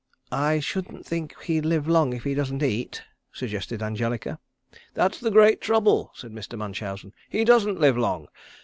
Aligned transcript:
"I 0.31 0.59
shouldn't 0.59 1.05
think 1.05 1.39
he'd 1.41 1.63
live 1.63 1.87
long 1.87 2.11
if 2.11 2.23
he 2.23 2.33
doesn't 2.33 2.63
eat?" 2.63 3.03
suggested 3.31 3.83
Angelica. 3.83 4.39
"That's 4.95 5.19
the 5.19 5.29
great 5.29 5.61
trouble," 5.61 6.09
said 6.15 6.31
Mr. 6.31 6.57
Munchausen. 6.57 7.13
"He 7.29 7.43
doesn't 7.45 7.79
live 7.79 7.99
long. 7.99 8.27